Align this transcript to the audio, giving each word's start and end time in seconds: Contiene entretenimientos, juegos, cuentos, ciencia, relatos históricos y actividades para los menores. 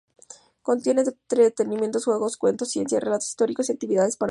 Contiene 0.63 1.01
entretenimientos, 1.03 2.05
juegos, 2.05 2.35
cuentos, 2.35 2.71
ciencia, 2.71 2.99
relatos 2.99 3.27
históricos 3.29 3.69
y 3.69 3.73
actividades 3.73 3.99
para 3.99 3.99
los 3.99 4.09
menores. 4.09 4.19